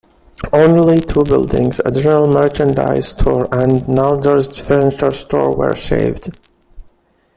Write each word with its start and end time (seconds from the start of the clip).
Only 0.51 0.97
two 0.99 1.21
buildings, 1.23 1.79
a 1.85 1.91
general 1.91 2.25
merchandise 2.25 3.09
store 3.09 3.43
and 3.53 3.83
Nalder's 3.83 4.57
furniture 4.59 5.11
store, 5.11 5.55
were 5.55 5.75
saved. 5.75 6.35